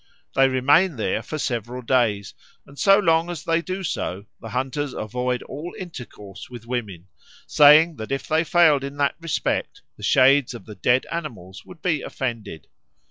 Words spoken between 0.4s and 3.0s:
remain there for several days, and so